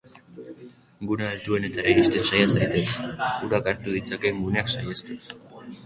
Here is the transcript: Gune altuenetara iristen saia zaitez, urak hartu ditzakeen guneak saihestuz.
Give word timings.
Gune 1.11 1.27
altuenetara 1.33 1.93
iristen 1.93 2.27
saia 2.31 2.49
zaitez, 2.55 2.83
urak 3.49 3.73
hartu 3.73 3.97
ditzakeen 4.01 4.45
guneak 4.49 4.77
saihestuz. 4.79 5.25